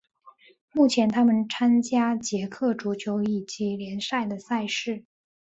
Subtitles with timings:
[0.71, 5.05] 目前他们参加捷克足球乙级联赛的赛事。